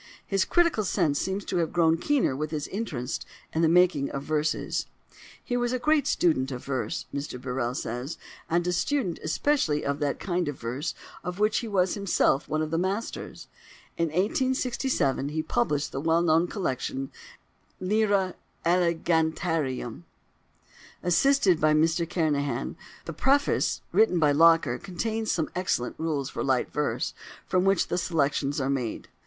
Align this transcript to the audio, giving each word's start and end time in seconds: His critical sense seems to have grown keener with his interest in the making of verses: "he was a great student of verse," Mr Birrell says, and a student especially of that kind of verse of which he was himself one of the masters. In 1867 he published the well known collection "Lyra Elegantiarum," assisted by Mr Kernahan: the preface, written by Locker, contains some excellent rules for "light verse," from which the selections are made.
His 0.25 0.45
critical 0.45 0.83
sense 0.83 1.19
seems 1.19 1.45
to 1.45 1.57
have 1.57 1.71
grown 1.71 1.95
keener 1.99 2.35
with 2.35 2.49
his 2.49 2.67
interest 2.69 3.23
in 3.53 3.61
the 3.61 3.67
making 3.69 4.09
of 4.09 4.23
verses: 4.23 4.87
"he 5.43 5.55
was 5.55 5.71
a 5.73 5.77
great 5.77 6.07
student 6.07 6.51
of 6.51 6.65
verse," 6.65 7.05
Mr 7.13 7.39
Birrell 7.39 7.75
says, 7.75 8.17
and 8.49 8.65
a 8.65 8.73
student 8.73 9.19
especially 9.23 9.85
of 9.85 9.99
that 9.99 10.19
kind 10.19 10.47
of 10.47 10.59
verse 10.59 10.95
of 11.23 11.37
which 11.37 11.59
he 11.59 11.67
was 11.67 11.93
himself 11.93 12.49
one 12.49 12.63
of 12.63 12.71
the 12.71 12.79
masters. 12.79 13.47
In 13.95 14.07
1867 14.07 15.29
he 15.29 15.43
published 15.43 15.91
the 15.91 16.01
well 16.01 16.23
known 16.23 16.47
collection 16.47 17.11
"Lyra 17.79 18.33
Elegantiarum," 18.65 20.05
assisted 21.03 21.61
by 21.61 21.75
Mr 21.75 22.09
Kernahan: 22.09 22.75
the 23.05 23.13
preface, 23.13 23.81
written 23.91 24.17
by 24.17 24.31
Locker, 24.31 24.79
contains 24.79 25.31
some 25.31 25.51
excellent 25.55 25.93
rules 25.99 26.27
for 26.31 26.43
"light 26.43 26.73
verse," 26.73 27.13
from 27.45 27.65
which 27.65 27.89
the 27.89 27.99
selections 27.99 28.59
are 28.59 28.67
made. 28.67 29.07